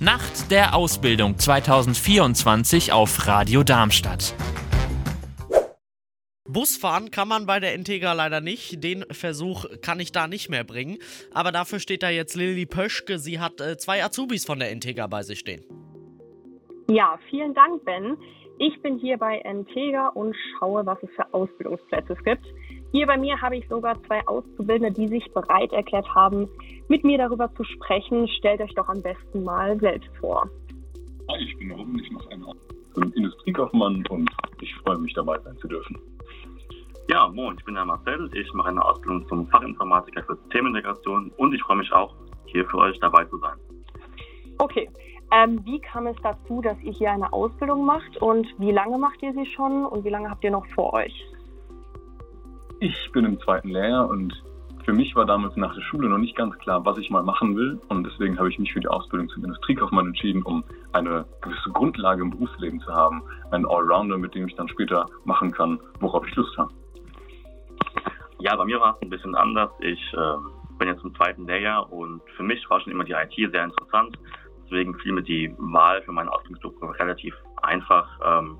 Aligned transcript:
Nacht 0.00 0.52
der 0.52 0.76
Ausbildung 0.76 1.38
2024 1.38 2.92
auf 2.92 3.26
Radio 3.26 3.64
Darmstadt. 3.64 4.32
Busfahren 6.48 7.10
kann 7.10 7.26
man 7.26 7.46
bei 7.46 7.58
der 7.58 7.74
Integra 7.74 8.12
leider 8.12 8.40
nicht. 8.40 8.84
Den 8.84 9.04
Versuch 9.10 9.64
kann 9.82 9.98
ich 9.98 10.12
da 10.12 10.28
nicht 10.28 10.50
mehr 10.50 10.62
bringen. 10.62 10.98
Aber 11.34 11.50
dafür 11.50 11.80
steht 11.80 12.04
da 12.04 12.10
jetzt 12.10 12.36
Lilly 12.36 12.64
Pöschke. 12.64 13.18
Sie 13.18 13.40
hat 13.40 13.60
äh, 13.60 13.76
zwei 13.76 14.04
Azubis 14.04 14.46
von 14.46 14.60
der 14.60 14.70
Integra 14.70 15.08
bei 15.08 15.24
sich 15.24 15.40
stehen. 15.40 15.64
Ja, 16.88 17.18
vielen 17.28 17.52
Dank, 17.54 17.84
Ben. 17.84 18.16
Ich 18.60 18.80
bin 18.82 18.98
hier 18.98 19.18
bei 19.18 19.38
Integra 19.38 20.10
und 20.10 20.36
schaue, 20.60 20.86
was 20.86 20.98
es 21.02 21.10
für 21.16 21.34
Ausbildungsplätze 21.34 22.14
gibt. 22.24 22.46
Hier 22.92 23.06
bei 23.06 23.18
mir 23.18 23.40
habe 23.40 23.56
ich 23.56 23.68
sogar 23.68 24.02
zwei 24.04 24.26
Auszubildende, 24.26 24.92
die 24.92 25.08
sich 25.08 25.30
bereit 25.32 25.72
erklärt 25.72 26.08
haben, 26.14 26.48
mit 26.88 27.04
mir 27.04 27.18
darüber 27.18 27.52
zu 27.54 27.64
sprechen. 27.64 28.26
Stellt 28.28 28.60
euch 28.60 28.74
doch 28.74 28.88
am 28.88 29.02
besten 29.02 29.44
mal 29.44 29.78
selbst 29.78 30.10
vor. 30.18 30.48
Hi, 31.30 31.42
ich 31.42 31.56
bin 31.58 31.70
Robin, 31.72 31.98
ich 31.98 32.10
mache 32.10 32.30
einen 32.30 33.12
Industriekaufmann 33.12 34.04
und 34.08 34.30
ich 34.62 34.74
freue 34.76 34.98
mich 34.98 35.12
dabei 35.12 35.38
sein 35.40 35.56
zu 35.58 35.68
dürfen. 35.68 35.98
Ja, 37.10 37.28
moin, 37.28 37.56
ich 37.58 37.64
bin 37.64 37.74
der 37.74 37.84
Marcel. 37.84 38.30
Ich 38.34 38.52
mache 38.54 38.68
eine 38.68 38.84
Ausbildung 38.84 39.26
zum 39.28 39.46
Fachinformatiker 39.48 40.22
für 40.24 40.36
Systemintegration 40.36 41.30
und 41.36 41.54
ich 41.54 41.62
freue 41.62 41.76
mich 41.76 41.92
auch, 41.92 42.14
hier 42.46 42.66
für 42.66 42.78
euch 42.78 42.98
dabei 43.00 43.24
zu 43.26 43.38
sein. 43.38 43.56
Okay, 44.58 44.90
ähm, 45.30 45.60
wie 45.64 45.78
kam 45.80 46.06
es 46.06 46.16
dazu, 46.22 46.62
dass 46.62 46.76
ihr 46.82 46.92
hier 46.92 47.12
eine 47.12 47.32
Ausbildung 47.32 47.84
macht 47.84 48.16
und 48.18 48.46
wie 48.58 48.72
lange 48.72 48.98
macht 48.98 49.22
ihr 49.22 49.32
sie 49.34 49.46
schon 49.46 49.84
und 49.84 50.04
wie 50.04 50.10
lange 50.10 50.30
habt 50.30 50.42
ihr 50.42 50.50
noch 50.50 50.66
vor 50.68 50.94
euch? 50.94 51.26
Ich 52.80 53.10
bin 53.12 53.24
im 53.24 53.40
zweiten 53.40 53.70
Lehrjahr 53.70 54.08
und 54.08 54.32
für 54.84 54.92
mich 54.92 55.16
war 55.16 55.26
damals 55.26 55.56
nach 55.56 55.74
der 55.74 55.82
Schule 55.82 56.08
noch 56.08 56.18
nicht 56.18 56.36
ganz 56.36 56.56
klar, 56.58 56.84
was 56.84 56.96
ich 56.96 57.10
mal 57.10 57.24
machen 57.24 57.56
will. 57.56 57.80
Und 57.88 58.06
deswegen 58.06 58.38
habe 58.38 58.48
ich 58.48 58.58
mich 58.58 58.72
für 58.72 58.78
die 58.78 58.86
Ausbildung 58.86 59.28
zum 59.28 59.44
Industriekaufmann 59.44 60.06
entschieden, 60.06 60.42
um 60.44 60.62
eine 60.92 61.26
gewisse 61.40 61.70
Grundlage 61.70 62.22
im 62.22 62.30
Berufsleben 62.30 62.80
zu 62.80 62.92
haben. 62.94 63.22
Einen 63.50 63.66
Allrounder, 63.66 64.16
mit 64.16 64.34
dem 64.34 64.46
ich 64.46 64.54
dann 64.54 64.68
später 64.68 65.06
machen 65.24 65.50
kann, 65.50 65.80
worauf 65.98 66.26
ich 66.26 66.34
Lust 66.36 66.56
habe. 66.56 66.72
Ja, 68.38 68.54
bei 68.54 68.64
mir 68.64 68.80
war 68.80 68.94
es 68.94 69.02
ein 69.02 69.10
bisschen 69.10 69.34
anders. 69.34 69.70
Ich 69.80 70.14
äh, 70.14 70.36
bin 70.78 70.86
jetzt 70.86 71.02
im 71.02 71.14
zweiten 71.16 71.46
Lehrjahr 71.46 71.92
und 71.92 72.22
für 72.36 72.44
mich 72.44 72.64
war 72.70 72.80
schon 72.80 72.92
immer 72.92 73.04
die 73.04 73.12
IT 73.12 73.34
sehr 73.34 73.64
interessant. 73.64 74.16
Deswegen 74.64 74.94
fiel 75.00 75.12
mir 75.12 75.22
die 75.22 75.52
Wahl 75.58 76.00
für 76.02 76.12
meinen 76.12 76.28
Ausbildungsberuf 76.28 76.96
relativ 76.98 77.34
einfach. 77.60 78.08
Ähm, 78.24 78.58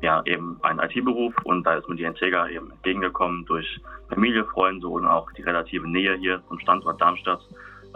ja, 0.00 0.22
eben 0.26 0.58
ein 0.62 0.78
IT-Beruf 0.78 1.34
und 1.44 1.64
da 1.64 1.74
ist 1.74 1.88
mir 1.88 1.96
die 1.96 2.04
Integra 2.04 2.48
eben 2.48 2.70
entgegengekommen 2.70 3.44
durch 3.46 3.80
Familie, 4.08 4.44
Freunde 4.44 4.88
und 4.88 5.06
auch 5.06 5.30
die 5.32 5.42
relative 5.42 5.88
Nähe 5.88 6.16
hier 6.16 6.42
zum 6.48 6.58
Standort 6.60 7.00
Darmstadt, 7.00 7.40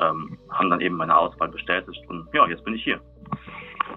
ähm, 0.00 0.36
haben 0.50 0.70
dann 0.70 0.80
eben 0.80 0.96
meine 0.96 1.16
Auswahl 1.16 1.48
bestätigt 1.48 2.02
und 2.08 2.28
ja, 2.32 2.46
jetzt 2.48 2.64
bin 2.64 2.74
ich 2.74 2.84
hier. 2.84 3.00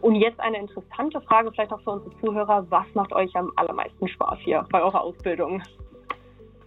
Und 0.02 0.16
jetzt 0.16 0.40
eine 0.40 0.60
interessante 0.60 1.20
Frage, 1.22 1.52
vielleicht 1.52 1.72
auch 1.72 1.82
für 1.82 1.92
unsere 1.92 2.16
Zuhörer. 2.20 2.66
Was 2.70 2.86
macht 2.94 3.12
euch 3.14 3.36
am 3.36 3.52
allermeisten 3.56 4.08
Spaß 4.08 4.40
hier 4.40 4.66
bei 4.70 4.82
eurer 4.84 5.02
Ausbildung? 5.02 5.64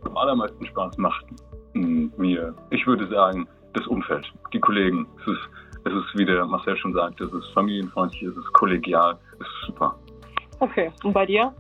Am 0.05 0.17
allermeisten 0.17 0.67
Spaß 0.67 0.99
macht 0.99 1.27
mir, 1.75 2.55
ich 2.71 2.87
würde 2.87 3.07
sagen, 3.09 3.47
das 3.75 3.87
Umfeld, 3.87 4.27
die 4.53 4.61
Kollegen. 4.61 5.07
Es 5.21 5.29
ist, 5.29 5.49
es 5.85 5.93
ist, 5.93 6.19
wie 6.19 6.25
der 6.25 6.45
Marcel 6.47 6.77
schon 6.79 6.93
sagt, 6.95 7.21
es 7.21 7.33
ist 7.33 7.49
familienfreundlich, 7.53 8.23
es 8.23 8.37
ist 8.37 8.53
kollegial, 8.55 9.17
es 9.35 9.47
ist 9.47 9.67
super. 9.67 9.95
Okay, 10.61 10.91
und 11.05 11.13
bei 11.13 11.27
dir? 11.27 11.55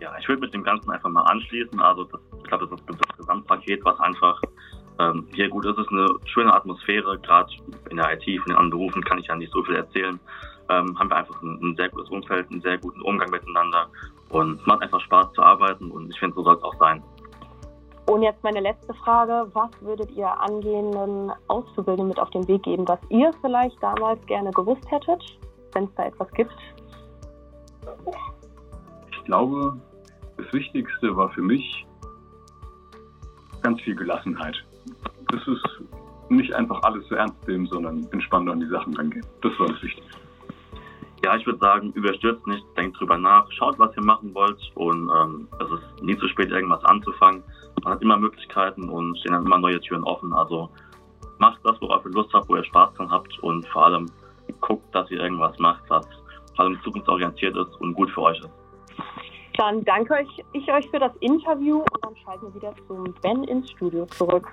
Ja, 0.00 0.12
ich 0.18 0.28
würde 0.28 0.42
mit 0.42 0.54
dem 0.54 0.62
Ganzen 0.62 0.90
einfach 0.90 1.10
mal 1.10 1.22
anschließen. 1.22 1.80
Also 1.80 2.04
das, 2.04 2.20
ich 2.38 2.44
glaube, 2.44 2.68
das 2.68 2.80
ist 2.80 2.88
das 2.88 3.16
Gesamtpaket, 3.16 3.84
was 3.84 3.98
einfach 4.00 4.40
ähm, 4.98 5.26
hier 5.32 5.48
gut 5.48 5.64
ist. 5.64 5.78
Es 5.78 5.86
ist 5.86 5.92
eine 5.92 6.06
schöne 6.26 6.54
Atmosphäre, 6.54 7.18
gerade 7.18 7.50
in 7.90 7.96
der 7.96 8.12
IT, 8.12 8.24
von 8.24 8.48
den 8.48 8.56
anderen 8.56 8.70
Berufen 8.70 9.02
kann 9.04 9.18
ich 9.18 9.26
ja 9.26 9.36
nicht 9.36 9.52
so 9.52 9.62
viel 9.64 9.76
erzählen. 9.76 10.18
Ähm, 10.70 10.98
haben 10.98 11.10
wir 11.10 11.16
einfach 11.16 11.40
ein, 11.42 11.58
ein, 11.62 11.76
sehr 11.76 11.88
gutes 11.88 12.10
Umfeld, 12.10 12.50
einen 12.50 12.60
sehr 12.60 12.78
guten 12.78 13.00
Umgang 13.02 13.30
miteinander 13.30 13.88
und 14.28 14.60
es 14.60 14.66
macht 14.66 14.82
einfach 14.82 15.00
Spaß 15.00 15.32
zu 15.32 15.42
arbeiten 15.42 15.90
und 15.90 16.10
ich 16.10 16.18
finde, 16.18 16.34
so 16.34 16.44
soll 16.44 16.56
es 16.56 16.62
auch 16.62 16.74
sein. 16.78 17.02
Und 18.04 18.22
jetzt 18.22 18.42
meine 18.42 18.60
letzte 18.60 18.94
Frage. 18.94 19.48
Was 19.52 19.70
würdet 19.80 20.10
ihr 20.12 20.28
angehenden 20.28 21.32
Auszubildenden 21.46 22.08
mit 22.08 22.18
auf 22.18 22.30
den 22.30 22.46
Weg 22.48 22.62
geben, 22.62 22.88
was 22.88 22.98
ihr 23.10 23.32
vielleicht 23.42 23.82
damals 23.82 24.24
gerne 24.26 24.50
gewusst 24.50 24.90
hättet, 24.90 25.22
wenn 25.72 25.84
es 25.84 25.94
da 25.94 26.06
etwas 26.06 26.30
gibt? 26.32 26.54
Ich 29.28 29.30
glaube, 29.30 29.78
das 30.38 30.50
Wichtigste 30.54 31.14
war 31.14 31.28
für 31.28 31.42
mich 31.42 31.86
ganz 33.60 33.78
viel 33.82 33.94
Gelassenheit. 33.94 34.56
Das 35.30 35.46
ist 35.46 35.82
nicht 36.30 36.50
einfach 36.54 36.82
alles 36.82 37.06
so 37.08 37.14
ernst 37.14 37.46
nehmen, 37.46 37.66
sondern 37.66 38.08
entspannt 38.12 38.48
an 38.48 38.60
die 38.60 38.68
Sachen 38.68 38.96
rangehen. 38.96 39.26
Das 39.42 39.52
war 39.58 39.68
das 39.68 39.82
Wichtigste. 39.82 40.18
Ja, 41.22 41.36
ich 41.36 41.44
würde 41.44 41.58
sagen, 41.58 41.92
überstürzt 41.92 42.46
nicht, 42.46 42.64
denkt 42.78 42.98
drüber 42.98 43.18
nach, 43.18 43.46
schaut, 43.52 43.78
was 43.78 43.94
ihr 43.98 44.02
machen 44.02 44.32
wollt 44.32 44.58
und 44.76 45.10
ähm, 45.14 45.46
es 45.60 45.70
ist 45.72 46.02
nie 46.02 46.16
zu 46.16 46.26
spät, 46.28 46.50
irgendwas 46.50 46.82
anzufangen. 46.86 47.42
Man 47.84 47.92
hat 47.92 48.00
immer 48.00 48.16
Möglichkeiten 48.16 48.88
und 48.88 49.18
stehen 49.18 49.32
dann 49.32 49.44
immer 49.44 49.58
neue 49.58 49.78
Türen 49.78 50.04
offen. 50.04 50.32
Also 50.32 50.70
macht 51.36 51.60
das, 51.64 51.78
worauf 51.82 52.02
ihr 52.06 52.12
Lust 52.12 52.32
habt, 52.32 52.48
wo 52.48 52.56
ihr 52.56 52.64
Spaß 52.64 52.94
dran 52.94 53.10
habt 53.10 53.38
und 53.40 53.68
vor 53.68 53.84
allem 53.84 54.06
guckt, 54.62 54.86
dass 54.94 55.10
ihr 55.10 55.20
irgendwas 55.20 55.58
macht, 55.58 55.82
was 55.88 56.06
vor 56.56 56.64
allem 56.64 56.80
zukunftsorientiert 56.82 57.54
ist 57.54 57.78
und 57.82 57.92
gut 57.92 58.10
für 58.10 58.22
euch 58.22 58.38
ist. 58.38 58.67
Dann 59.58 59.84
danke 59.84 60.24
ich 60.52 60.72
euch 60.72 60.88
für 60.88 61.00
das 61.00 61.10
Interview 61.18 61.78
und 61.78 62.04
dann 62.04 62.16
schalten 62.18 62.46
wir 62.46 62.54
wieder 62.54 62.72
zum 62.86 63.12
Ben 63.22 63.42
ins 63.42 63.68
Studio 63.72 64.06
zurück. 64.06 64.46